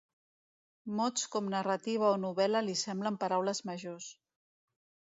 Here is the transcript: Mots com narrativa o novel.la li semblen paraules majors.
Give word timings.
Mots 0.99 1.25
com 1.35 1.51
narrativa 1.55 2.09
o 2.15 2.17
novel.la 2.25 2.65
li 2.71 2.79
semblen 2.83 3.21
paraules 3.27 3.65
majors. 3.71 4.11